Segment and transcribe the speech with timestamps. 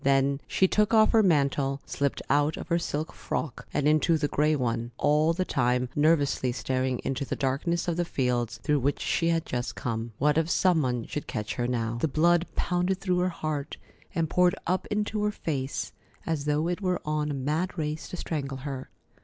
[0.03, 4.27] Then she took off her mantle, slipped out of her silk frock and into the
[4.27, 8.99] gray one, all the time nervously staring into the darkness of the fields through which
[8.99, 10.13] she had just come.
[10.17, 11.99] What if some one should catch her now?
[12.01, 13.77] The blood pounded through her heart,
[14.15, 15.91] and poured up into her face,
[16.25, 18.89] as though it were on a mad race to strangle her.